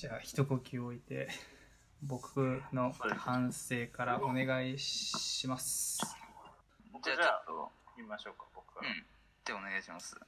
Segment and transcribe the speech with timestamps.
[0.00, 1.28] じゃあ一呼吸置いて
[2.02, 6.00] 僕の反省からお願いします。
[6.90, 7.72] 僕じゃあじゃあちょっと。
[7.98, 9.04] 言いましょうか僕から、うん。
[9.44, 10.18] でお願いします。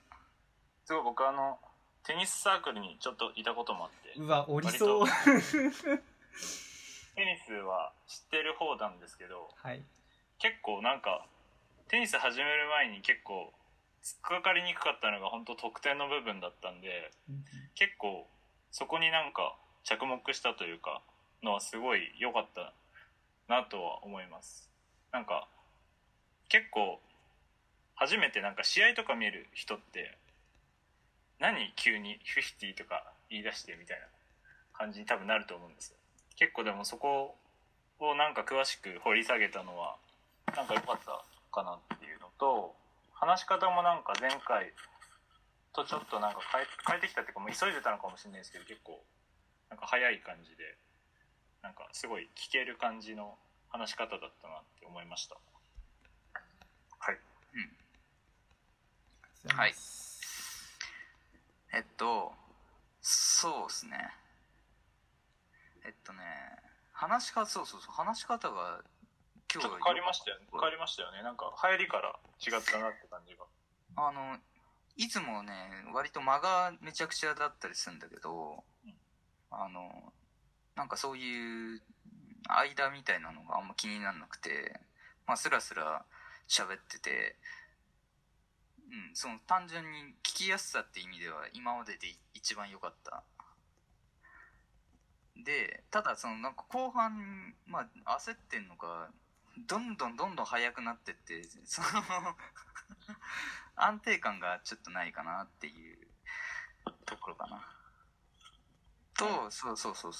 [0.85, 1.59] すごい僕あの
[2.05, 4.21] テニスサークルにちょっといたこともあって。
[4.21, 5.07] うわおりそう。
[5.09, 5.13] テ
[7.25, 9.83] ニスは知ってる方なんですけどはい。
[10.39, 11.25] 結構なんか
[11.89, 13.55] テニス始める前に結構
[14.05, 17.11] 突っかかりにくかったのが本当得点の部分だったんで
[17.75, 18.29] 結構
[18.73, 19.55] そこになんか
[19.85, 21.03] 着目したというか
[21.43, 22.73] のはすごい良かった
[23.49, 24.69] なとは思います。
[25.13, 25.47] なんか
[26.49, 26.99] 結構
[27.95, 30.17] 初めてなんか試合とか見る人って
[31.39, 34.07] 何急に50とか言い出してみたいな
[34.73, 35.97] 感じに多分なると思うんですよ。
[36.37, 37.37] 結構でもそこ
[37.99, 39.97] をなんか詳しく掘り下げたのは
[40.57, 42.75] なんか良かったかなっていうのと
[43.13, 44.73] 話し方もなんか前回
[45.73, 49.03] とちょっとなんか変え変えてきたっていうかもう急いでたのかもしれないですけど結構
[49.71, 50.77] なんか早い感じで
[51.63, 53.39] なんかすごい聞ける感じの
[53.69, 55.37] 話し方だったなって思いました。
[56.99, 57.19] はい。
[59.49, 59.75] はい。
[61.73, 62.33] えっと
[63.01, 64.11] そうですね。
[65.85, 66.21] えっとね
[66.93, 68.83] 話し方そうそうそう話し方が
[69.53, 70.47] 今日変わりましたよね。
[70.53, 71.23] 変わりましたよね。
[71.23, 73.45] なんか入りから違ったなって感じが。
[73.97, 74.37] あの
[74.97, 75.53] いつもね
[75.95, 78.63] 割と間がめちゃくちゃだったりするんだけど
[79.51, 80.13] あの
[80.77, 81.81] なんかそういう
[82.49, 84.81] 間みたいなのがあんま気にならなくて
[85.27, 86.05] まあスラスラ
[86.49, 87.37] 喋ってて
[88.91, 93.23] うんその単純に聞きやすさって意味では今までで一番良かった。
[95.45, 99.09] でただそのなんか後半まあ焦ってんのか
[99.67, 101.89] どんどんどんどん速くなってってその
[103.77, 106.07] 安定感がちょっとないかなっていう
[107.05, 107.69] ところかな。
[109.15, 110.13] と、そうそうそう、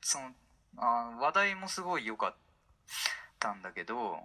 [0.00, 0.34] その、
[0.76, 2.36] あ話題もすごい良かっ
[3.38, 4.20] たんだけど、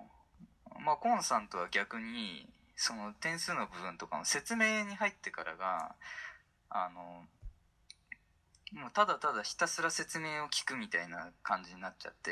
[0.80, 5.96] まあ、コンさんとは逆に、その点数の部分とかの説明に入ってからが、
[6.70, 7.26] あの、
[8.74, 12.32] もうただただひたすら説明を聞くみたいな感じになっちゃって、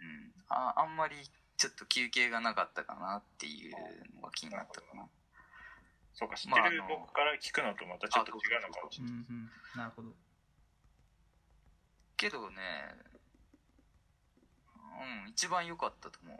[0.00, 1.16] うん、ああんまり
[1.58, 3.74] ちょっと休憩がなかったかなっていう
[4.16, 5.04] のが気になったかな。
[6.14, 10.08] そうか知ってる僕から聞くのとまたちょっと違うのかもしれないうんうんなるほど
[12.18, 12.56] けどね、
[15.24, 16.38] うん、一番良かったと思う。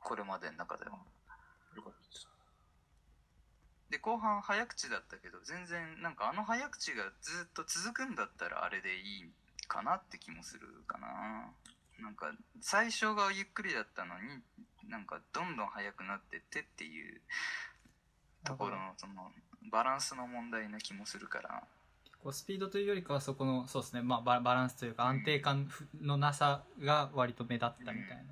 [0.00, 0.92] これまでの中では。
[1.76, 2.26] よかったです
[3.90, 9.30] で、後半早口だったけど、全然なんかあの早口がずっと続くんだったらあれでいい
[9.68, 11.52] かなって気もするかな。
[12.00, 17.20] なんか最初がゆっくりだったのに、なんかどんどん速くなってってっていう
[18.44, 19.30] ところのその
[19.70, 21.62] バランスの問題な気もするから。
[22.22, 25.68] こうスピードというよりかはそこのそうですね、まあ、ババランスというか安定感
[26.00, 28.22] のなさが割と目立ったみたいな、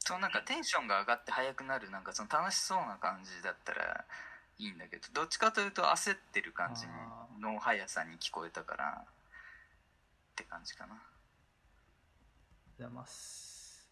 [0.00, 4.04] そうなんかテンションが上がって速くなるなんかその楽しそうな感じだったら
[4.58, 6.86] いいんだけどどっちかというと焦ってる感じ
[7.40, 9.04] の速さに聞こえたからっ
[10.36, 10.96] て感じかな
[12.78, 13.88] ございます。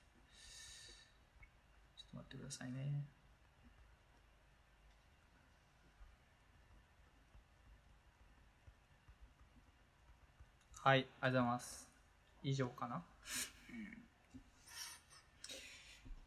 [1.96, 3.04] ちょっと待ってくださいね。
[10.84, 11.88] はいありがとうございます。
[12.44, 13.02] 以上かな？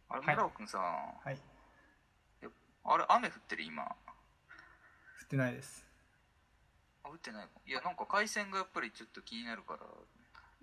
[0.09, 1.37] あれはい村尾君さ、はい。
[2.83, 3.83] あれ雨降ってる今。
[3.85, 3.87] 降
[5.23, 5.85] ってないです。
[7.05, 9.79] あ降ってないいやなんか回線がやっぱりちょっと気になるから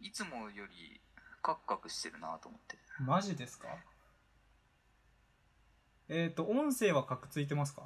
[0.02, 1.00] いつもより
[1.46, 2.76] カクカクしてるなと思って。
[2.98, 3.68] マジですか？
[6.08, 7.82] えっ、と音声はカクついてますか？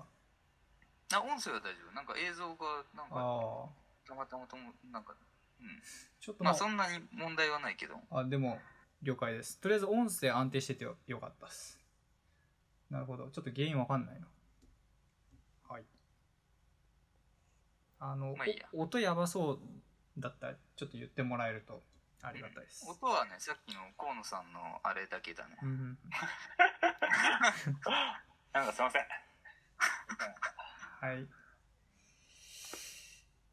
[1.13, 1.95] あ音声は大丈夫。
[1.95, 3.69] なんか映像がなんかああ
[4.09, 5.15] たまたまともなんか
[5.61, 5.67] うん。
[6.21, 7.97] ちょっともうまあそんなに問題はないけど。
[8.11, 8.59] あでも
[9.03, 9.59] 了解です。
[9.61, 11.79] とりあえず音声安定しててよよかったです。
[12.89, 13.29] なるほど。
[13.29, 14.27] ちょっと原因わかんないな。
[15.69, 15.83] はい。
[17.99, 18.67] あの、まあいいや。
[18.73, 19.59] お音やばそう
[20.19, 21.83] だったらちょっと言ってもらえると
[22.23, 25.57] ありがたいです、音はねさっきの河野さんのあれだけだね。
[25.63, 25.99] うんうん
[28.53, 29.03] なんかすいません。
[31.01, 31.27] はい。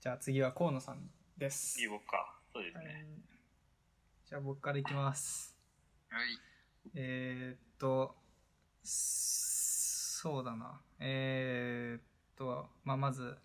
[0.02, 1.80] じゃあ次は河野さんです。
[1.80, 2.36] いい僕か。
[2.52, 2.86] そうですはい。
[2.88, 3.06] ね、
[4.26, 5.56] じゃあ僕からいきます。
[6.10, 6.40] はい。
[6.96, 8.16] えー、っと、
[8.84, 10.82] そうだな。
[11.00, 12.04] えー、っ
[12.36, 13.38] と、まあ、まず、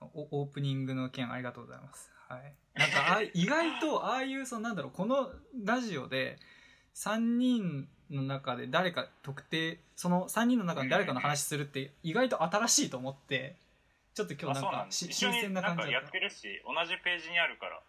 [0.00, 2.12] オープニングの件ありがとうございます。
[2.34, 2.54] はい。
[2.74, 5.30] なんかあ、意外と、ああいう、そのなんだろう、この
[5.64, 6.38] ラジオで、
[6.94, 13.56] 3人の中で誰か特定、その3人の中で誰かの話するって、意外と新しいと思って、
[14.14, 17.80] ちょっと今日なんか新鮮な感じだっやってるし同じページにあるから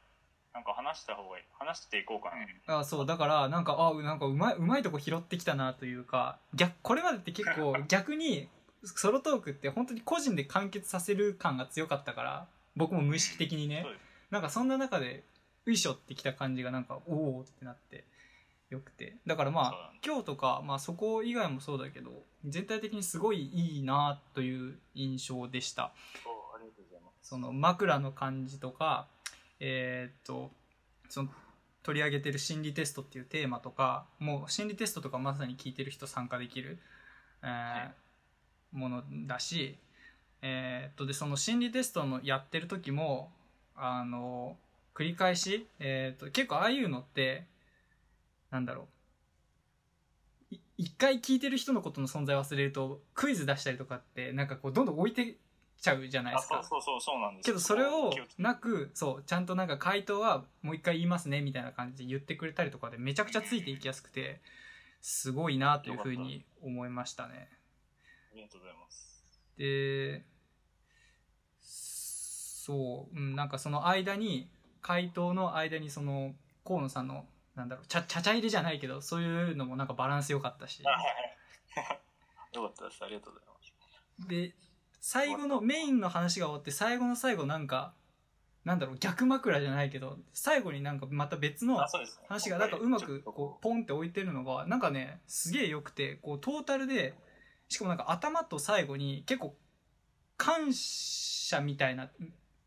[0.55, 1.43] なんか話した方がいい。
[1.59, 8.49] 話していこうかな、たあそうだからなんかあなんかうまいうまいとこ拾ってきたなというか逆これまでって結構 逆に
[8.83, 13.81] ソロトークって本当に個人で完結させる感が強かったから僕も無意識的にね。
[13.83, 15.23] そうですなんかそんな中で
[15.65, 18.05] ういしょってきた感じがなんかおおってなって
[18.69, 19.17] よくて。
[19.25, 25.85] だからまあ今日とか、まあ、そこ以外もそうだけど全体的にすごいいいなという印象でした。
[25.85, 25.91] あ
[26.59, 27.29] りがとうございます。
[27.29, 29.07] その枕の感じとか
[29.59, 30.51] えーっと
[31.09, 31.29] その
[31.83, 36.79] 取り上げてる心理テストっていうテーマとかもう心理テストとかまさに聞いてる人参加できる、
[37.43, 38.05] えー
[38.75, 39.77] ものだし
[40.41, 43.31] えーっとでその心理テストのやってる時も
[43.75, 44.57] あの
[44.93, 47.45] 繰り返し、えーっと結構ああいうのって
[48.51, 48.87] なんだろ
[50.51, 50.55] う。
[50.55, 55.35] い一回聞いてる人のことの存在を忘れるとクイズ出したりとかってなんかこうどんどん置いてっ
[55.81, 56.63] ちゃうじゃないであすか。
[56.63, 64.41] そうそうそうそうなんですけどそれをなくそうちゃんとなんか回答はもう一回言いますねみたいな感じで言ってくれたりとかでめちゃくちゃついていきやすくて
[65.01, 67.49] すごいなというふうに思いましたね。
[68.33, 69.41] ありがとうございます。
[69.57, 70.23] で
[72.65, 74.49] そう、うん、なんかその間に
[74.81, 76.33] 回答の間にその
[76.65, 77.25] 河野さんの
[77.55, 80.81] なんだろうちゃちゃちゃ入れじゃないけどそういうのもなんかバランス良かったし。
[82.53, 83.03] よかったです。
[83.03, 83.53] ありがとうございま
[84.23, 84.27] す。
[84.27, 84.55] で
[84.99, 87.93] 最後のメインの話が終わって最後の最後なんか
[88.63, 91.77] なんだろう逆枕じゃないけど最後になんかまた別の
[92.27, 97.13] 話がなんかうまくこうポンって置いてるのがなんかねすげえ良くてこうトータルで
[97.69, 99.55] しかもなんか頭と最後に結構
[100.37, 102.09] 感謝みたいな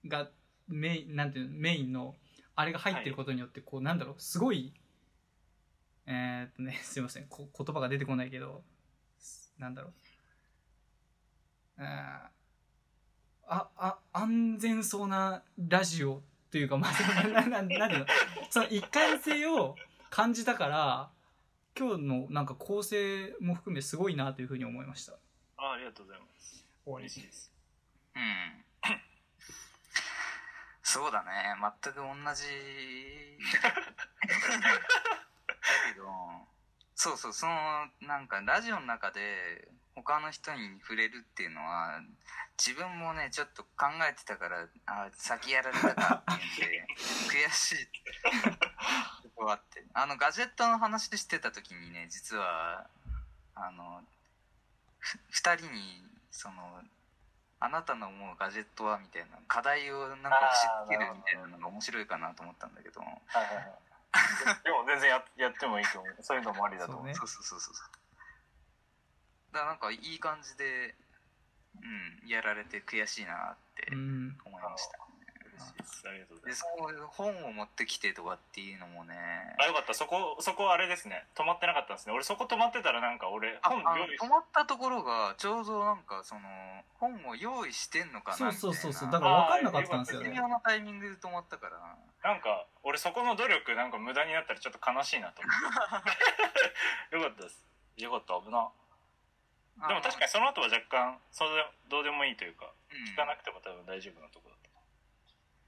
[0.09, 0.29] が
[0.69, 2.15] メインなんていうのメインの
[2.55, 4.73] あれが入ってることによってこうなんだろうすごい
[6.07, 8.63] えー、っとね すいませんこ言葉が出てこないけど
[9.59, 9.93] なんだろう。
[11.79, 12.39] あー
[13.51, 18.07] ああ安全そうなラジオというかまあななななんていうの
[18.51, 19.75] その一貫性を
[20.11, 21.11] 感じたから
[21.79, 25.15] 今日のなんか構成も含めすごいなというふうに思いました。
[25.57, 26.67] あありがとうございます。
[26.85, 27.53] 嬉しいです。
[28.15, 28.68] うん
[30.89, 31.29] そうだね。
[31.61, 32.45] 全く同じ。
[33.61, 33.71] だ
[35.93, 36.07] けど
[36.95, 37.33] そうそう。
[37.35, 37.53] その
[38.01, 42.01] なんかラジオの中で他の人に触れるっていうのは
[42.57, 47.85] 自分もねちょっと考えてたからあ先やられたかっていうんで悔しい。
[49.25, 49.85] とこあって。
[49.93, 52.87] あのガジェットの話してた時にね実は
[53.55, 54.01] あの
[54.99, 56.81] ふ2人にその
[57.61, 63.01] あなたの思うガジェットはみたいな課題をなんか押し付けるみたいなのが面白いかなと思ったんだけど。
[63.01, 64.65] はいはいはい。
[64.65, 66.23] でも 全然ややってもいいと思う。
[66.23, 67.03] そういうのもありだと思う。
[67.03, 67.15] そうね。
[67.15, 67.61] そうそうそう。
[67.61, 67.99] そう
[69.53, 70.95] だからなんかいい感じで
[71.83, 75.08] うんやられて悔しいなってうん思いました、嬉しいです
[75.59, 76.61] ありがとうございでます。
[76.61, 79.15] そう本を持ってきてとかっていうのもね。
[79.59, 79.95] あよかった。
[79.95, 81.27] そこそこあれですね。
[81.35, 82.13] 止まってなかったんですね。
[82.13, 86.41] 俺そこ止まってたらなんか俺ああの本用意止まったところがちょうどなんかその
[86.95, 88.61] 本を用意してんのかなそうみたいな。
[88.61, 90.31] そうそうそうだから分かんなかったんですよね。
[90.31, 91.79] 微妙なタイミングで止まったから。
[92.23, 96.03] なんか俺そこの努力なんか無駄になったらちょっと悲しいなと思っ
[97.11, 97.15] て。
[97.17, 97.65] よかったです。
[97.97, 98.35] よかった。
[98.41, 98.71] 危な。
[99.87, 101.51] でも確かにその後は若干それ
[101.87, 104.68] どうでもいいというかに、聞かなくても多分大丈夫なとこだっうん、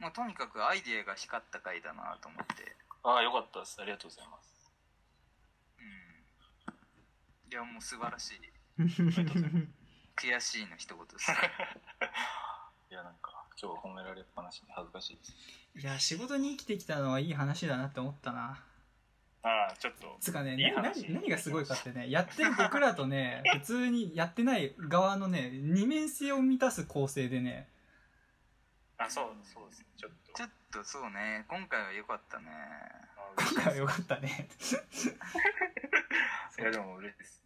[0.01, 2.77] もうとにかくアイデアが光った回だなと思って。
[3.05, 3.77] たああよかったです。
[3.81, 4.73] ありがとうございます。
[5.79, 7.53] うん。
[7.53, 8.41] いやもう素晴らしい。
[8.41, 9.81] ありがとうございます。
[10.17, 11.31] 悔しいの一言です。
[12.91, 15.33] いやなんか今日褒められっぱなしで恥ずかしいです。
[15.77, 18.59] いや仕事に生きてきたのはいい話だなって思ったな。
[19.43, 27.69] ああちょっとつうかねいい何何がすごいかってねやってる僕らとね普通にやってない側のね二面性を満たす構成でね
[29.01, 30.33] あそうそうですねちょっと。
[30.35, 32.53] ちょっとそうね今回は良かったね。
[33.17, 34.47] あ今回は良かったね。
[36.61, 37.43] いやでも嬉しいです。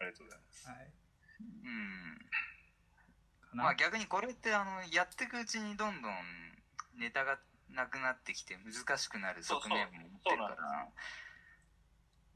[0.00, 0.68] ありがとうございます。
[0.68, 0.92] はい。
[1.64, 2.30] うん。
[3.52, 6.14] まあ逆にこれってあのやっていくうちにどんどん
[6.94, 7.38] ネタが
[7.70, 10.88] なくなってきて難しくなる側面も持ってるかそうそうら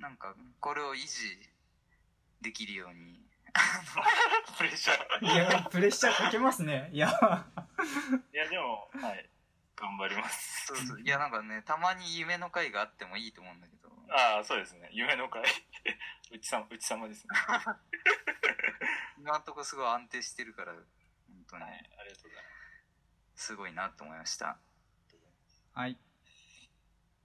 [0.00, 1.38] なんかこれを維持
[2.42, 3.24] できるように
[4.58, 5.32] プレッシャー。
[5.32, 6.90] いやプレッシャーかけますね。
[6.92, 7.10] いや
[8.32, 9.28] いやでもはい。
[9.76, 10.66] 頑張ります。
[10.66, 11.00] そうそう。
[11.00, 13.88] いやなんかねたまに夢の回があってもいいと思うんだけど。
[14.10, 14.90] ああそうですね。
[14.92, 15.42] 夢の会
[16.32, 17.28] うちさうち様ですね。
[17.32, 17.76] は
[19.18, 20.82] 今のところすごい安定してるから本
[21.48, 21.62] 当に。
[21.62, 21.68] いあ
[22.04, 22.50] りがとうございま
[23.34, 23.44] す。
[23.46, 24.58] すごいなと思いました。
[25.72, 25.96] はい。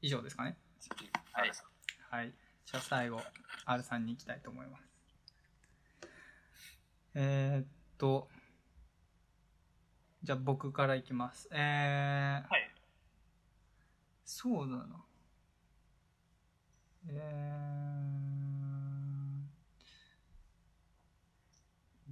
[0.02, 0.58] 以上ですかね。
[0.80, 1.10] 次。
[1.34, 1.52] はい。
[2.10, 2.34] はい。
[2.66, 3.22] じゃあ最後
[3.66, 4.84] R さんに行きたいと思います。
[7.16, 8.30] えー、っと
[10.26, 11.48] じゃあ僕からいきます。
[11.52, 12.72] えー、はい
[14.26, 15.06] そうだな。
[17.08, 17.12] え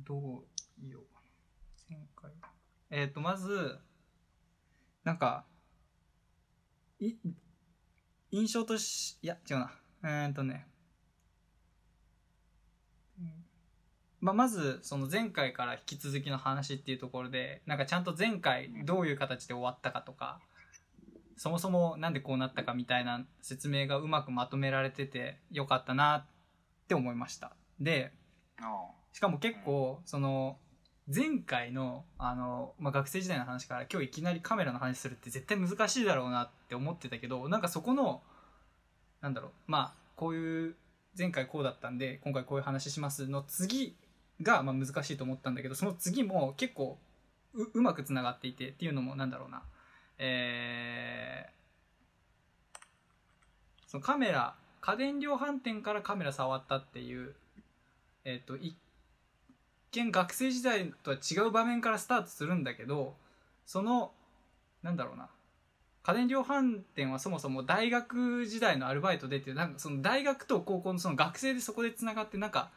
[0.03, 0.43] ー、どう
[0.79, 1.21] 言おうか
[1.89, 1.97] な。
[1.97, 2.31] 前回。
[2.91, 3.79] えっ、と、まず、
[5.03, 5.45] なんか、
[6.99, 7.15] い、
[8.29, 9.71] 印象とし、いや、違うな。
[10.03, 10.67] えーっとね。
[13.19, 13.43] うん
[14.23, 20.39] まあ、まず、その前回から引き続きの話っていうところで、なんかちゃんと前回どういう形で終わったかとか、
[21.35, 26.25] そもそもなんでこうなったかみたいな説明がうまくまとめられててよかったなっ
[26.87, 27.51] て思いました。
[27.81, 28.13] で、
[28.61, 30.57] あしかも結構、その、
[31.13, 38.21] 前回の、あの、まあ、学生時代の話から今日いきなりカメラの話するって絶対難しいだろうなって思ってたけど、なんかそこの、
[39.19, 40.75] なんだろう、まあ、こういう、
[41.15, 43.97] 前回こうだったんで、今回こういう話しますの次
[44.41, 46.97] が、まあ、難しいと思ったんだけど、その次も結構
[47.53, 49.63] う、うまくつながっていて、っていうのもなんだろうな、
[50.17, 52.79] えー、
[53.87, 57.35] そのカメラ、家電量販店からカメラ触ったっていう、
[58.25, 58.75] えっ、と、一
[59.91, 63.15] 見学生時代とは違う場面からスタートするんだけど、
[63.65, 64.11] その、
[64.81, 65.29] なんだろうな、
[66.03, 72.71] 家電量販店はそもそも大学時代のアルバイトでっていう、なんかその大学と高校のその学生でそこで繋がって、なんか、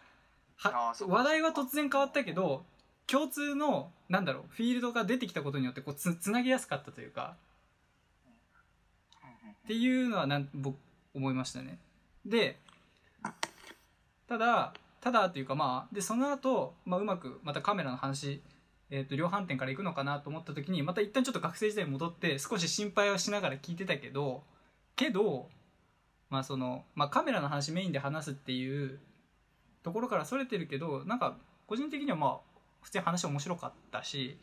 [0.56, 2.64] は話題は突然変わったけど、
[3.06, 7.36] 共通の、なんだろう、フィールドが出てきたことによって、こうつ、つなげやすかったというか、
[9.66, 10.78] っていうのはなん僕
[11.12, 11.80] 思いましたね。
[12.24, 12.56] で
[14.28, 18.42] ただただというかまあでその後、まあうまくまたカメラの話
[18.88, 24.44] えー、と量販店から行くのかなと思った時にまた一旦ちょっと学生時代に戻って少し心配はしながら聞いてたけど
[24.94, 25.48] けど
[26.30, 29.00] まあその、まあ、カメラの話メインで話すっていう
[29.86, 31.36] ところからそれてるけどなんか
[31.68, 32.40] 個人的にはまあ
[32.82, 34.36] 普通に話面白かったし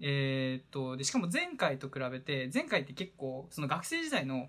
[0.00, 4.46] えー、とでしかも前回と比べて前回って結構その学生時代の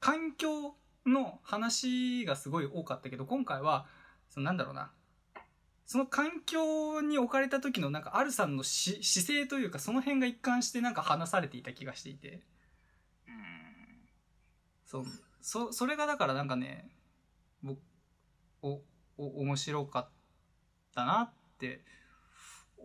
[0.00, 0.74] 環境
[1.06, 3.86] の話がすごい多かったけど今回は
[4.28, 4.90] そのなんだろうな
[5.86, 12.42] その環境に置かれた時のなんかアルさんのし姿勢というかその辺が一貫してなんか話されていた気がしていて。
[13.28, 13.34] うん。
[14.86, 15.04] そう。
[15.40, 16.90] そそれがだからなんかね
[17.62, 17.78] 僕
[19.26, 20.08] 面白かっ
[20.94, 21.82] たなって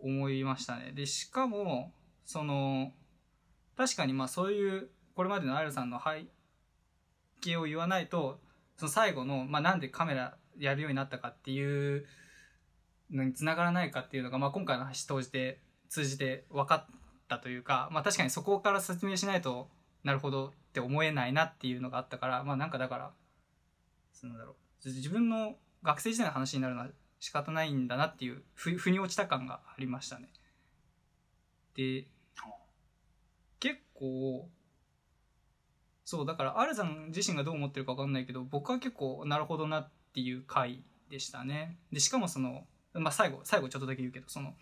[0.02, 0.92] 思いましたね。
[0.92, 1.92] でしかも
[2.24, 2.92] その
[3.76, 6.26] 確かにまあそういうこれまでのアルさんの背
[7.40, 8.40] 景を言わないと
[8.76, 12.06] その最後の、まあ、なんでカメラやるようになったかっていう
[13.10, 16.94] のに繋がらないかっていうのが、まあ、今回の話通じて通じて分かっ
[17.28, 19.68] たというか、まあ、確かにそこから説明しないと
[20.04, 23.10] なるほどって思えないなっていうのがあったからまあなんかだから
[24.12, 26.88] そのだろう自分の学生時代の話になるのは
[27.20, 30.28] 仕方ないんだなっていうふ腑に落ちた感がありましたね。
[31.74, 32.06] で
[33.60, 34.48] 結構
[36.04, 41.78] そうだからアルさん自身がどう思ってるか分かんないけど僕は結構なるほどなっていう回でしたね。
[41.92, 44.54] でしかもそのまあ最後最後ちょっとだけ言うけどその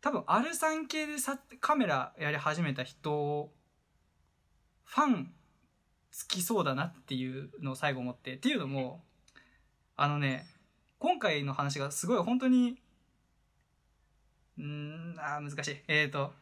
[0.00, 3.50] 多分アルさん系でさカメラやり始めた人
[4.84, 5.32] ファン
[6.10, 9.04] つきそうだなっていうのを最後思ってっていうのも
[10.00, 10.46] あのね
[11.00, 12.78] 今回の話がすごい本当に
[14.56, 15.76] んあー難しい。
[15.88, 16.32] えっ、ー、と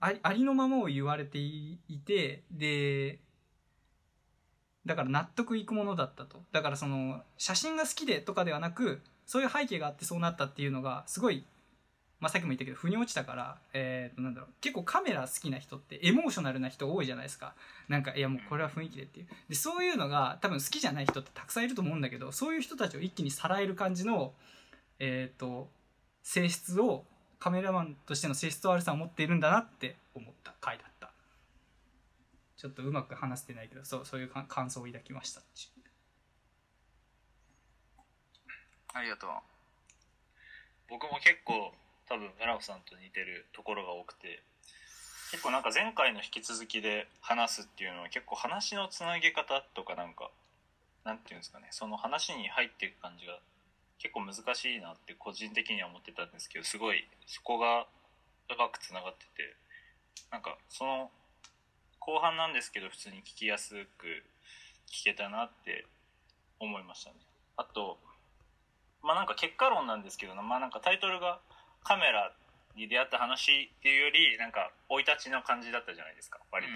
[0.00, 3.18] ありありのままを言われていてで
[4.86, 6.42] だから納得いくものだったと。
[6.52, 11.44] だからその写真が好きでとかではなくそういう背景があってそうなったっていうのがすごい、
[12.24, 17.54] まあ、さっきも言ったけど腑に落ちたから、えー、となんだろう結構カメラ好きな人ってエモーショナルな人多いじゃないですか。
[17.88, 19.26] なんかいやもうこれは雰囲気でっていう。
[19.50, 24.32] でそういうのが多分好きじゃない人ってたくさんいると思うんだけどそういう人たちを一気にさらえる感じの
[24.98, 25.68] えっ、と
[26.22, 27.04] 性質を
[27.38, 30.54] カメラマンとしての性質をアルさんは持っているんだなって思った。
[30.64, 31.12] 回だった。
[32.56, 35.42] ちょっとうまく話せてないけどそうそういう感想を抱きました
[38.94, 39.30] ありがとう。
[40.88, 41.74] 僕も結構
[42.08, 44.42] 多分村子さんと似てるところが多くて
[45.30, 50.30] 結構なんか前回の引き続きで話すっていうのは結構話のつなげ方とかなんか
[51.04, 53.38] なんていうんですかねその話に入っていく感じが
[53.98, 57.86] 結構難しいなって個人的には思ってたんですけどすごいそこがう
[58.58, 59.56] まくつながってて
[60.30, 61.10] なんかその
[62.00, 64.22] 後半なんですけど普通に聞きやすく
[64.92, 65.86] 聞けたなって
[66.60, 67.16] 思いましたね。
[67.56, 67.98] あと
[69.02, 71.40] まあなんか結果論なんですけどまあなんかタイトルが
[71.84, 72.32] カメラ
[72.74, 76.72] に出会った話っていうよりなんか生い立ちの感じだったじゃないですか割と、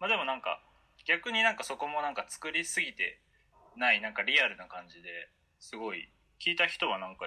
[0.00, 0.62] まあでもなんか
[1.04, 3.20] 逆になんかそこもなんか作りすぎて
[3.76, 5.28] ないなんかリアルな感じで
[5.60, 6.08] すごい
[6.40, 7.26] 聞いた人はなんか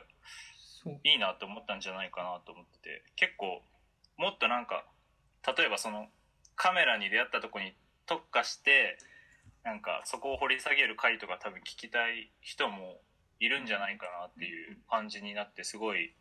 [1.03, 3.61] いいなって思ったんじゃないかなと思ってて結構
[4.17, 4.85] もっとなんか
[5.45, 6.07] 例えばその
[6.55, 7.73] カメラに出会ったとこに
[8.05, 8.97] 特化して
[9.63, 12.99] なんかそこを掘り下げる回とか多分聞きたい人も
[13.39, 16.13] いるんじゃないかなっていう感じになってすごい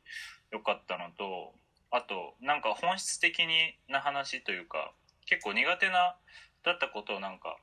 [0.51, 1.53] 良かったのと
[1.91, 4.93] あとなんか本質的にな話というか
[5.27, 6.17] 結構苦手な
[6.65, 7.57] だったことをなんか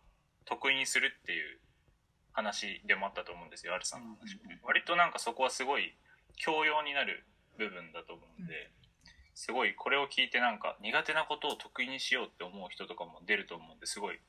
[0.45, 1.59] 得意にするっていう
[2.31, 5.95] 話でもあったと思うんですよアルさんの話も割となんかそこはすごい
[6.35, 7.25] 教養になる
[7.57, 8.71] 部分だと思うんで、
[9.35, 14.19] すごいこれを聞いてなんか苦手なことを得意にしようって思う人とかも出ると思うんですごい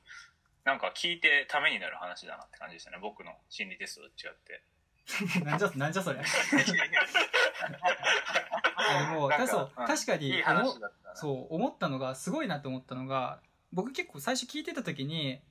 [0.63, 4.63] なんか聞いてためになる話だなって感じでしたね僕の心理テストと違って
[5.43, 6.19] なんじゃなんじゃそれ
[9.13, 9.85] もそううん。
[9.87, 11.15] 確かにいい話だったな。
[11.15, 13.39] そう思ったのがすごいなと思ったのが
[13.71, 15.41] 僕結構最初聞いてた時に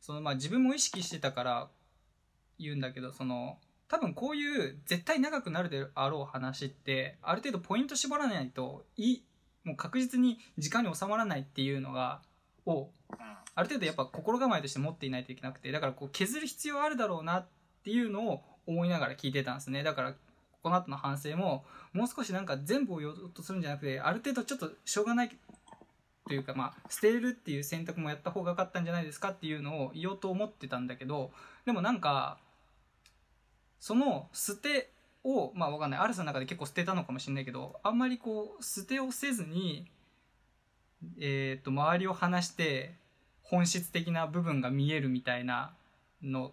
[0.00, 1.68] そのまあ自分も意識してたから
[2.58, 3.58] 言うんだけどその
[3.88, 9.24] 多分こういう絶対長くなるであろう話ってある程度ポイント絞らないといい
[9.64, 12.22] もう確実に時間に収まらないっていうのが
[12.64, 12.90] を
[13.54, 17.46] ある程度やっぱ心構えとして持っていないといけなくてだからこう削る必要あるだろうなっ
[17.84, 19.82] ていうのを思いながら聞いてたんですね。
[19.82, 20.14] だから
[20.62, 25.30] この後の反省ももう少しなんか全部を言おうとするんじゃなくてある程度ちょっとしょうがない
[26.26, 31.30] というかまあ捨てるっていう選択もやった方が良かったんじゃないですかっていうのを言おうと思ってたんだけど
[31.64, 32.38] でもなんか
[33.78, 34.90] その捨て
[35.22, 36.00] をまあわかんない。
[36.00, 39.90] アルスの中で結構捨てたのかもしれないけどあんまりこう捨てをせずに
[41.18, 42.94] えー、と周りを話して
[43.42, 45.72] 本質的な部分が見えるみたいな
[46.22, 46.52] の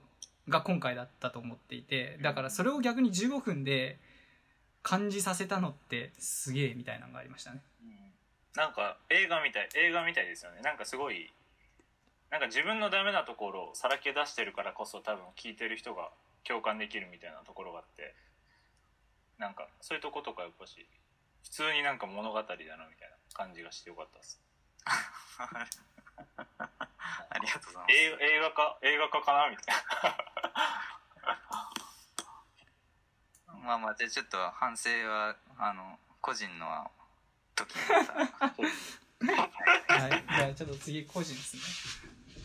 [0.50, 3.98] が今回だったと思っていてだからそれを逆に15分で
[4.82, 7.62] 感じさせたのってすげえみたいなのがありましたね。
[8.56, 10.62] なんか映画みたい映画みたいですよね。
[10.62, 11.34] なんかすごい
[12.30, 16.10] なんか自分のダメなところをさらけ出してるからこそ多分聞いてる人が
[16.44, 18.14] 共感できるみたいなところがあって
[19.40, 20.86] なんかそういうとことかやっぱし
[21.44, 24.42] 普通になんか物語だなみたいな感じがしてよかったです
[27.30, 29.76] ありがとうございます映映画化映画化かなみたい
[33.64, 36.90] まあまあじゃあちょっと反省はあの個人のは
[37.56, 38.14] 時にまた
[39.88, 41.62] はい、じゃあちょっと次個人ですね。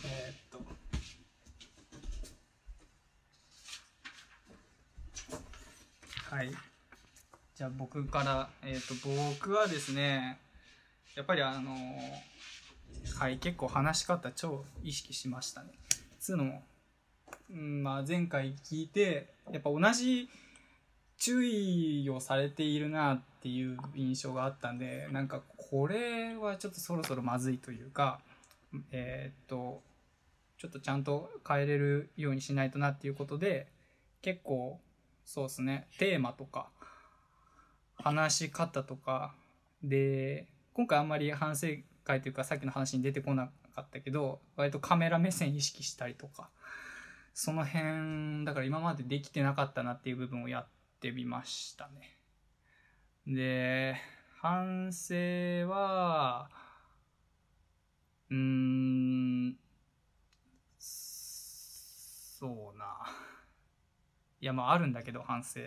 [0.05, 0.37] えーっ
[6.31, 6.35] と。
[6.37, 6.51] はい。
[7.57, 8.95] じゃあ僕から、えーっと、
[9.41, 10.39] 僕はですね、
[11.17, 11.75] やっぱりあの
[13.19, 15.71] はい、結構話し方超意識しましたね。
[16.21, 16.63] つうのも、
[17.51, 20.29] うん、まあ前回聞いて、やっぱ同じ
[21.19, 28.21] 注意をされているなっていう印象があったんでなんかこれはちょっとそろそろまずいというか
[28.93, 29.83] えーっと
[30.59, 33.67] ちょっとちゃんと変えれるようにしないとなっていうことで
[34.23, 34.79] 結構
[35.25, 36.69] そうですねテーマとか
[37.97, 39.35] 話し方とか
[39.83, 41.67] で今回あんまり反省
[42.09, 46.49] 会というかさっきの話に出てこなかったけど割とカメラ目線意識したりとか
[47.35, 50.67] その辺だから今までできてなかったなっていう部分をやっ
[51.01, 52.19] てみましたね。
[53.29, 53.95] で、
[54.41, 55.15] 反省
[55.69, 56.49] は、
[58.31, 59.57] うーん、
[60.79, 62.87] そうな。
[64.41, 65.61] いや、まああるんだけど、反省。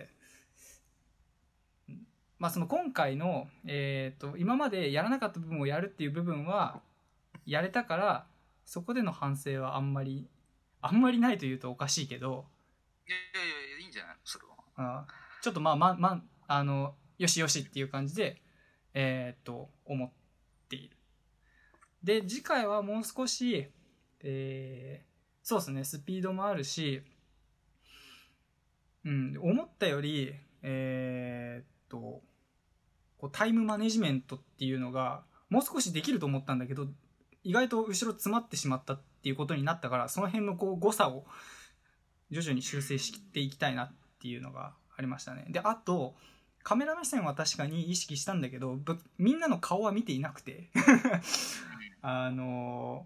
[2.41, 6.81] まあその今回の、えっ、と、今までやらなかった部分をやるっていう部分は、
[7.45, 8.25] やれたから、
[8.65, 10.27] そこでの反省はあんまり、
[10.81, 12.47] あんまりないと言うとおかしいけど、
[13.07, 14.21] いやいやいやいいんじゃないの？
[14.23, 15.03] それは。
[15.03, 15.07] あ
[15.43, 18.41] ちょっとまあまあまああのよしよしっていう感じで
[18.95, 20.09] えーっと思っ
[20.67, 20.97] ている。
[22.03, 23.67] で次回はもう少し
[24.21, 27.03] えーそうですねスピードもあるし
[29.05, 32.21] うん思ったよりえーっと
[33.21, 36.87] こうタイムマネジメントっていうのがもう少しできると思ったんだけど
[37.43, 41.25] 意外と後ろ詰まってしまったっていうことになったからその辺のこう誤差を
[42.31, 45.45] 徐々に修正していきたいなっていうのがありましたね。
[45.49, 46.15] で、あと、
[46.63, 48.79] カメラ目線は確かに意識したんだけど、
[49.17, 50.69] みんなの顔は見ていなくて。
[52.01, 53.05] あの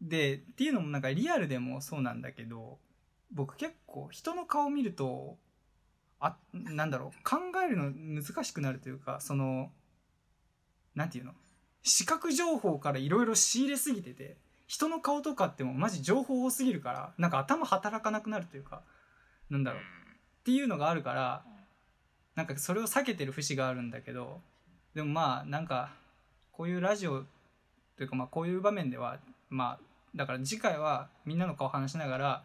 [0.00, 2.78] で、っていうのもなんかリアルでもそうなんだけど、
[3.32, 5.38] 僕結構人の顔見ると、
[6.26, 9.70] あ、なんだろう、考えるの難しくなるというか、その、
[10.94, 11.32] なんていうの？
[11.82, 18.82] 視覚情報からいろいろ仕入れすぎてて、人の顔とかってもマジ情報多すぎるからなんか頭働かなくなるというか
[19.50, 19.80] なんだろう。
[19.82, 19.84] っ
[20.42, 21.44] ていうのがあるから
[22.34, 24.40] なんかそれを避けてる節があるんだけど
[24.94, 25.92] でもまあなんか
[26.50, 27.24] こういうラジオ
[27.96, 29.18] というかまあこういう場面では
[29.50, 29.78] まあ
[30.14, 32.44] だから次回はみんなの顔話しながら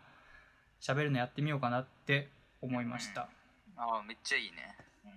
[0.82, 2.28] 喋るのやってみようかなって
[2.62, 3.30] 思いました。
[3.82, 4.76] ああめっちゃいいね。
[5.06, 5.12] うん。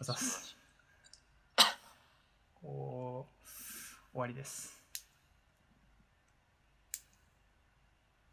[0.00, 0.56] あざっす。
[2.62, 3.48] こう
[4.12, 4.82] 終わりです。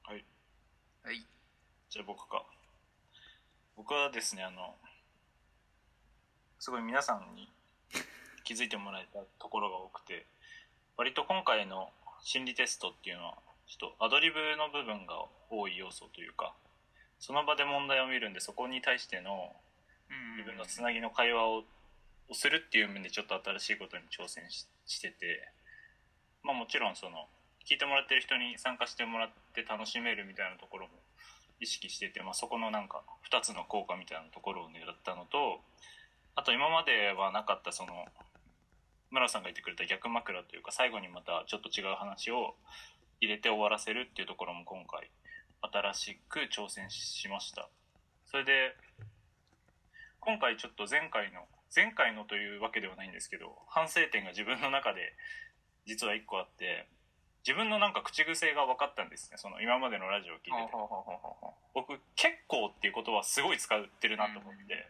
[0.03, 0.23] はい。
[1.03, 1.25] はい。
[1.89, 2.45] じゃあ僕か。
[3.75, 4.75] 僕はですねあの
[6.57, 7.49] すごい皆さんに
[8.45, 10.25] 気づいてもらえたところが多くて
[10.95, 11.89] 割と今回の
[12.21, 13.33] 心理テストっていうのは
[13.67, 16.53] ちょっとアドリブの部分が多い要素というか
[17.23, 19.55] その場で問題を見るんでそこに対しての
[20.35, 21.63] 自分のつなぎの会話を
[22.29, 25.47] をするっていう面でちょっと新しいことに挑戦ししてて
[26.43, 27.27] まあもちろんその
[27.63, 30.91] 聞いてもらってる人に参加してもらって楽しめるみたいなところも
[31.61, 35.61] 意識してて、まあ、そこのなんか2つの効果みたいなところを狙ったのと
[36.35, 37.93] あと今まではなかったその
[39.11, 42.55] 村さんが言ってくれた逆枕というか最後にまたちょっと違う話を
[43.21, 45.07] 入れて終わらせるっていうところも今回
[45.71, 47.69] 新しく挑戦しました。
[48.25, 48.75] それで
[50.19, 51.45] 今回ちょっと前回の
[51.75, 55.13] 前回のというわけではないんですけど反省点が自分の中で
[55.85, 56.87] 実は1個あって
[57.45, 59.37] 自分のなんか口癖が分かったんですね。
[59.37, 60.71] その今までのラジオを聞いてて。
[61.73, 64.87] 僕「結構」っていう言葉はすごい使ってるなと思って。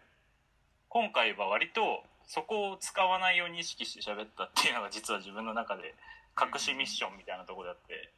[0.93, 5.95] 今回は割とそこを使わないように意識して喋ったっていうのが実は自分の中で
[6.39, 8.13] 隠しミッションみたいなところであって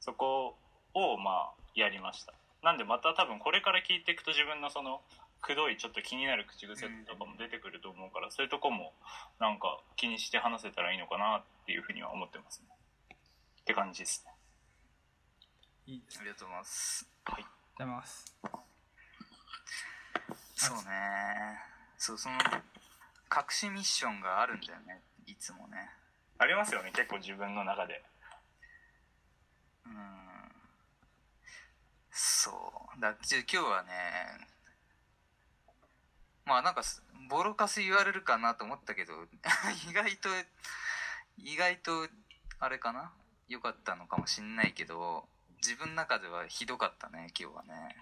[0.00, 0.58] そこを
[0.94, 2.34] まあやりました。
[2.62, 5.00] なんでまた多分これから聞いていくと自分のその
[5.40, 8.92] くどいちょっと気になる口癖とかも出てくると思うからそういうとこも
[9.40, 12.68] なんか気にして話せたらいいのかなっていうふうには思ってますね。
[13.62, 14.32] って感じですね。
[15.86, 17.08] いいありがとうございます。
[17.24, 18.36] ありがとうございます。
[20.54, 20.82] そうね。
[21.96, 25.00] そうその隠しミッションがあるんだよね。
[25.26, 25.88] いつもね。
[26.38, 28.02] ありますよね結構自分の中で。
[29.86, 30.19] うん
[32.22, 32.50] そ
[32.98, 33.00] う。
[33.00, 33.90] だ今日はね
[36.44, 39.12] まあなんかすボロカス言われるかなと思ったけど
[39.88, 40.28] 意外と
[41.38, 42.08] 意外と
[42.58, 43.10] あれかな？
[43.48, 45.26] 良かったのかもしんないけど
[45.62, 47.96] 自分の中ではひどかったね今日はね。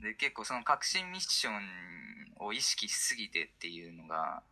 [0.00, 4.42] で結構その革新ミッションを意識しすぎてっていうのが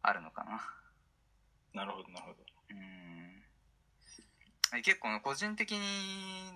[0.00, 0.74] あるのかな。
[1.74, 2.38] なるほどなるほど。
[2.70, 2.78] うん。
[2.78, 3.27] え
[4.82, 5.78] 結構個人的に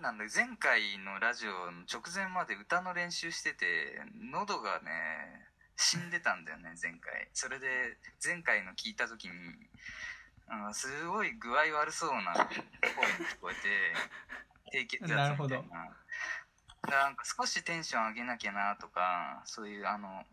[0.02, 7.28] なんだ前回のラジオの直前まで歌の練習してて喉がね死んでたんだよね 前回。
[7.32, 9.34] それで前回の聞いた時に
[10.46, 13.94] あのすごい具合悪そうな声に聞こえて
[14.70, 15.96] 低血圧みたいな。
[16.82, 20.26] ななんか少しテンション上げなきゃなとかそういうあの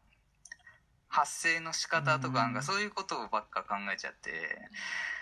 [1.08, 4.36] 発声の仕方とかなんかそういうことばっか考えちゃってう
[4.76, 5.19] ん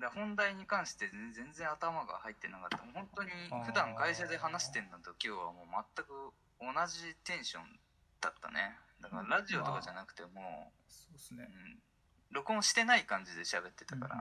[0.00, 2.78] だ本題に関して全全然頭が入ってなかった。
[2.78, 3.30] 本当に
[3.64, 6.10] 普段会社で話してんのと今日はもう全く
[6.60, 7.64] 同じテンション
[8.20, 8.78] だったね。
[9.00, 11.48] だからラジオとかじゃなくても、そうですね。
[11.48, 11.78] うん、
[12.30, 14.16] 録音してない感じで喋ってたから、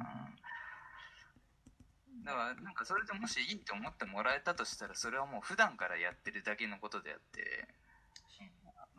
[2.23, 7.67] だからなんかそれでもしいいと思ってもらえたとしたらそれはもう普段からやってるだけのことであって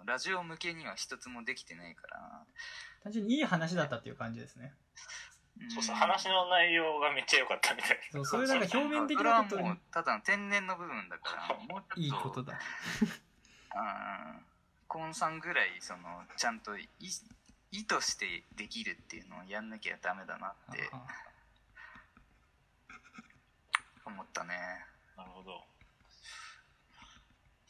[0.09, 2.47] ラジオ向けには一つもできてないから、
[3.03, 4.67] 単純にいい話だったっていう感じですね。
[4.67, 4.71] ん
[5.69, 7.99] そうそう話の内容がめっちゃ良かったみたい。
[8.13, 12.59] そうそういうなんか表面的それはなことにもうただの天然の部分だから もうちょっといいことだ。
[13.77, 14.45] うん
[14.89, 21.07] コンさんぐらいそのちゃんとい意図してできるっていうのをやんなきゃダメだなってあ
[24.07, 24.57] 思ったね。
[25.17, 25.63] なるほど。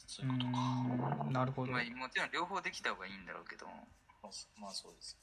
[0.07, 1.31] そうういうことか。
[1.31, 3.67] なるほど、まあ、もちろん両方できた方がいいんだろうけど。
[4.61, 5.17] まあそうです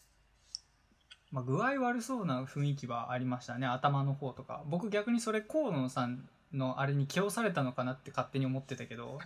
[1.36, 3.68] まあ、具合悪そうな雰囲気はありましたね。
[3.68, 4.64] 頭の方とか。
[4.68, 9.20] 僕逆にそれ河野さんのあれに気をされたのかなって勝手に思ってたけど。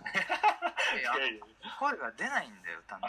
[0.98, 1.12] いや
[1.78, 3.06] 声が出ないんだよ単あ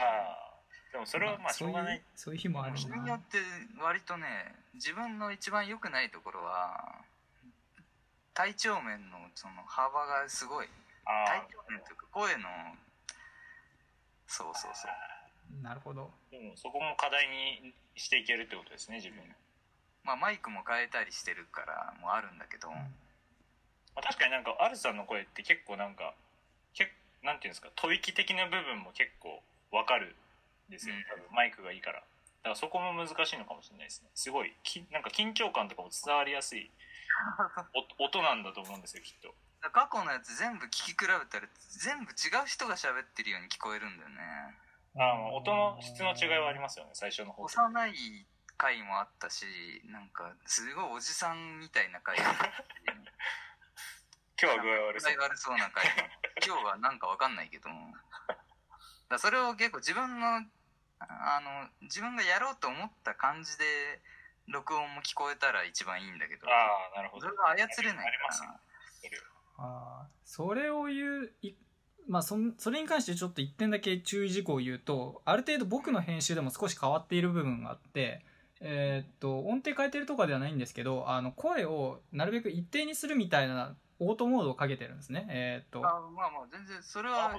[0.91, 2.01] 純でもそれはまあしょうがない。
[2.13, 2.77] そういうそういう日もあるな。
[2.77, 3.39] 人によって
[3.81, 7.01] 割とね自分の一番良くないところは
[8.35, 10.67] 体調面のその幅がすごい。
[11.05, 11.25] あ。
[11.25, 12.43] 体調面というか声の
[14.27, 14.91] そうそうそう
[15.61, 16.11] なるほど。
[16.31, 19.17] あでもそこも課題にしていけるってことですね自分。
[19.17, 19.23] の
[20.03, 22.79] まあマイクも変えたりしてるからもあるんだけど、ま
[23.95, 26.13] あ、確かになんかアルさんの声って結構なんか
[26.73, 26.89] け
[27.23, 30.15] なんていうんですか吐息的な部分も結構わかる
[30.69, 30.95] んですよ。
[30.95, 31.03] うん。
[31.03, 31.99] 多分マイクがいいから。
[31.99, 32.03] だ
[32.43, 34.09] からそこも難しいのかもしれないですね。
[34.15, 36.71] すごいきなんか緊張感とかも伝わりやすい。
[37.99, 39.35] お音なんだと思うんですよきっと。
[39.69, 44.17] 過去のやつ全部聞き比べたら全部違う人が喋ってるように聞こえるんだよね
[44.97, 47.93] ああまあ音の質の違いはありますよね最初の方と幼い
[48.57, 49.45] 回もあったし
[49.85, 52.17] なんかすごいおじさんみたいな回
[54.41, 55.15] 今日は具合悪そう。
[55.15, 55.91] 具合悪そうな回も。
[56.45, 57.69] 今日はなんかわかんないけど
[59.09, 60.41] らそれを結構自分の
[60.99, 64.01] あの自分がやろうと思った感じで
[64.47, 66.47] 録音も聞こえたら一番いいんだけど。
[66.49, 66.51] あ
[66.93, 67.27] あなるほど。
[67.27, 68.59] それが操れないありますねから
[68.93, 69.23] それは。
[69.57, 71.53] ああそれを言うい
[72.11, 78.25] まあそんそれに関してちょっと一点だけ注意事項を言うとある程度僕の編集でも少し変わっている部分があって
[78.59, 85.27] えーっと音程変えてるとかではないんですけどあの声をなるべく一定にするみたいなオートモードをかけてるんですね。
[85.29, 85.79] えーっと。
[85.87, 87.31] あまあまあ全然それは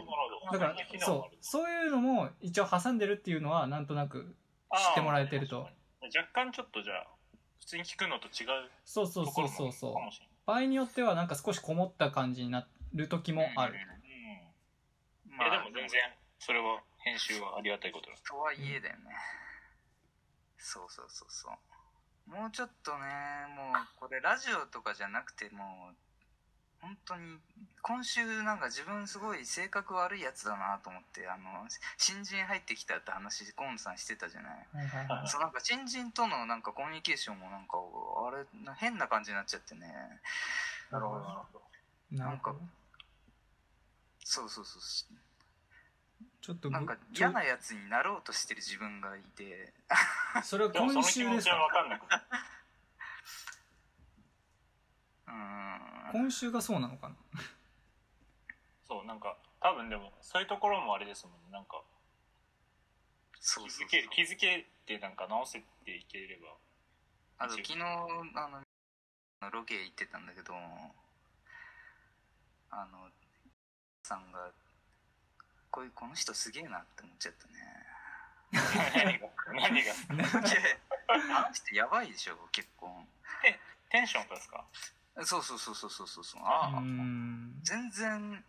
[0.52, 1.36] だからそう。
[1.40, 4.36] そういうのも一応挟んでるっていうのはなんとなく
[4.72, 5.68] 知ってもらえてると。
[6.02, 7.06] 若干ちょっとじゃあ
[7.58, 9.94] 普通に聞くのと違うそうそうそうそうそう。
[10.46, 13.74] 場合によってはなんか少しこもった感じになる時もある、
[15.42, 15.54] まあ。
[15.54, 16.00] いやでも全然
[16.38, 18.16] それは編集はありがたいことだ。
[18.26, 19.10] とはいえだよね、
[20.58, 22.30] そうそうそうそう。
[22.30, 23.06] もうちょっとね
[23.56, 25.94] もうこれラジオとかじゃなくてもう
[26.80, 27.38] 本当に
[27.80, 34.66] 今週なんか自分すごい性格悪いやつだなと思ってあの新人入ってきたって話ゴンさんしてたじゃない。
[34.72, 35.06] はいはい。
[35.06, 39.86] はいそうなんか新人とのなんかコミュニケーションもなんかあれな変な感じになっちゃってね。
[40.90, 41.20] なるほど。
[41.22, 42.58] なるほどなるほど。
[44.24, 44.82] そうそうそう
[46.42, 49.72] ちょっとなんか嫌なやつになろうとしてる自分がいて。
[50.42, 51.54] それは今週ですか？
[51.54, 52.14] 分かんなくて
[55.28, 56.20] うーん。
[56.20, 57.14] 今週がそうなのかな？
[58.88, 61.52] そうなんか多分でもそういうところもあれですもんね。
[61.52, 61.80] なんか
[63.38, 63.88] そうそうそう。
[63.88, 66.48] 気づけ気づけてなんか直せていければ。
[67.38, 67.86] あと昨日あ
[69.40, 70.54] のロケ行ってたんだけど
[72.70, 73.08] あの
[74.02, 74.50] さんが
[75.72, 77.54] こういうこの人すげえなって思っちゃったね。
[78.52, 79.28] 何が？
[79.48, 79.92] 何が？
[81.08, 83.08] あの人やばいでしょ結婚
[83.90, 84.64] テンションがですか？
[85.24, 86.42] そうそうそうそうそうそうそう。
[86.44, 88.44] あうあ、ん全然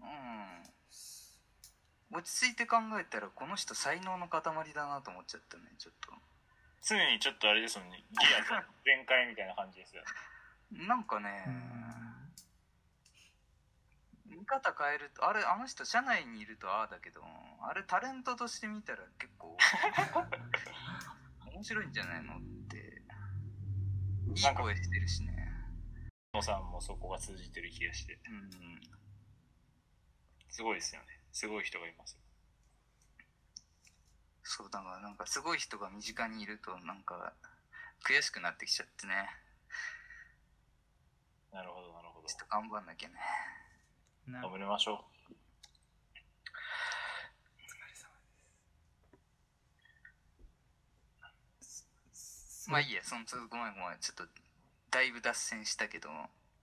[0.00, 0.62] うん。
[2.12, 4.42] 落ち着いて考えたらこの人才能の塊
[4.74, 6.10] だなと思っちゃったねちょっと。
[6.82, 8.02] 常にちょっとあれですもんね。
[8.10, 10.02] ギア全開みたいな感じですよ
[10.70, 11.46] なんかね、
[14.46, 17.20] 方変えるとあれあの人社内にいるとああだけど
[17.68, 19.56] あれタレントとして見たら結構
[21.52, 23.02] 面白いんじゃないのって
[24.34, 25.32] いい声してるしね。
[26.34, 28.18] 野さんもそこが通じてる気がして。
[28.28, 28.50] うん。
[30.50, 31.06] すごいですよね。
[31.32, 32.20] すごい人がいますよ。
[34.42, 37.32] そうだからなんかすごい人が身近にいるとなんか
[38.06, 39.28] 悔しくなってきちゃってね。
[41.52, 42.28] なるほどなるほど。
[42.28, 43.14] ちょっと頑張んなきゃね。
[43.14, 43.20] な
[44.28, 45.04] 頑張りましょ
[52.68, 54.24] まあいいやそのちょっとごめんごめんちょっと
[54.90, 56.08] だいぶ脱線したけど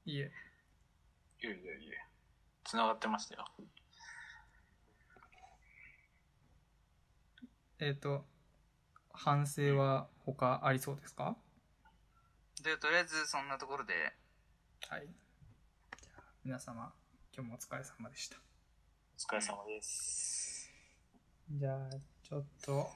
[0.05, 0.31] いえ。
[1.43, 1.93] ういやいやいや
[2.65, 3.45] つながってましたよ。
[7.79, 8.25] えっ、と
[9.11, 11.35] 反省は他ありそうですか？
[12.63, 13.93] でとりあえずそんなところで。
[14.89, 15.07] はい。
[16.01, 16.93] じゃあ皆様
[17.35, 18.37] 今日もお疲れ様でした。
[19.17, 20.69] お疲れ様です。
[21.49, 21.89] じゃあ
[22.21, 22.87] ちょっと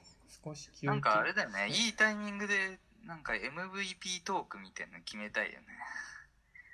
[0.44, 0.86] 少し休憩。
[0.86, 1.66] なんかあれだよね。
[1.70, 5.66] いいタイミングでなんか MVP トークみたいなの決めたいよね。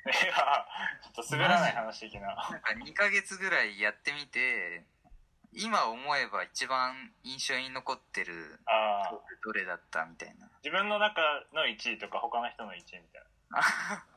[0.04, 0.12] いや
[1.14, 2.36] ちょっと滑らない話的な。
[2.36, 4.84] なんか2ヶ月ぐらいやってみて
[5.54, 10.50] 今思えば一番印象に残ってるああトークどれだったみたいな。
[10.62, 11.22] 自分の中
[11.54, 14.04] の1位とか他の人の1位みたいな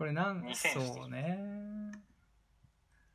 [0.00, 1.36] これなんそうね。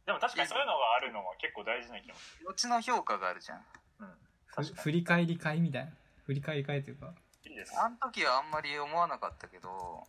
[0.06, 2.46] でも確かにそういうのがあるのは結構大事な気もする。
[2.46, 3.58] どっちの評価があるじゃん。
[4.02, 4.08] うん。
[4.46, 4.82] ふ確かに。
[4.84, 5.92] 振り返り会みたいな。
[6.28, 7.12] 振り返り会というか。
[7.44, 10.04] いいですあの時はあんまり思わなかったけど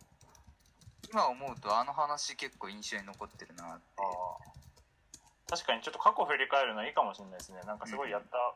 [1.09, 3.83] 今思うとあの話結構印象に残ってるなって。
[3.97, 5.49] ああ。
[5.49, 7.61] 確かにちょっと過去振り返るのはいいかもしれないですね。
[7.65, 8.53] なんかすごいやった、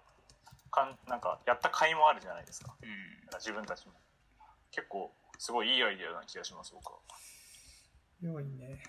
[0.69, 2.75] かんなんかやった甲斐もあるじゃないですか。
[2.83, 2.91] うん。
[3.39, 3.93] 自分たちも。
[4.69, 6.99] 結構すごいいいアイデアな気がします僕は
[8.21, 8.83] 良いね。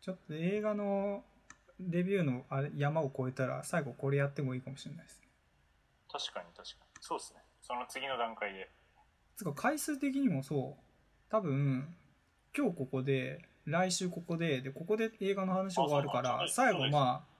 [0.00, 1.24] ちょっと映画の
[1.80, 5.20] レビューのあれ山を越えたら最後これやってもいいかもしれないです
[6.10, 6.86] 確かに確かに。
[7.00, 7.40] そうですね。
[7.60, 8.70] その次の段階で。
[9.36, 10.82] つうか回数的にもそう。
[11.28, 11.94] 多分
[12.56, 17.36] 今日ここで来週ここででここで映画の話終わるから最後まあ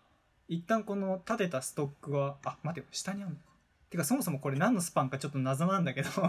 [0.49, 2.87] 一旦この立てたストックがあ待てよ。
[2.91, 3.43] 下にあるのか。
[3.89, 6.11] てかそもそもこれ何のスパンかちょっと謎なんだけど。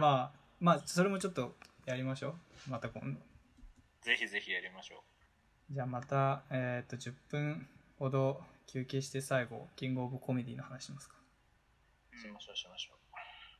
[0.00, 1.54] まあまあそれもちょっと
[1.88, 2.34] やりましょ
[2.66, 2.70] う。
[2.70, 3.18] また今度。
[4.02, 5.02] ぜひぜひやりましょ
[5.70, 5.72] う。
[5.72, 7.66] じゃあまたえっ、と10分
[7.98, 11.14] ほど休憩して最後キングオブコメディの話しますか。
[12.12, 12.97] しましょうしましょう